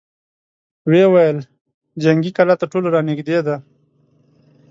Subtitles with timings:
[0.89, 1.37] ويې ويل:
[2.03, 3.55] جنګي کلا تر ټولو را نېږدې ده!